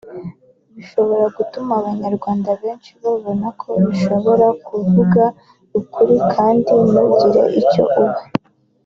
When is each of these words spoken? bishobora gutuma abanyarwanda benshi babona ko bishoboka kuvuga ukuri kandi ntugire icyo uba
bishobora 0.75 1.25
gutuma 1.37 1.71
abanyarwanda 1.81 2.49
benshi 2.61 2.89
babona 3.03 3.47
ko 3.61 3.69
bishoboka 3.85 4.47
kuvuga 4.67 5.23
ukuri 5.79 6.15
kandi 6.33 6.71
ntugire 6.89 7.41
icyo 7.61 7.83
uba 8.01 8.19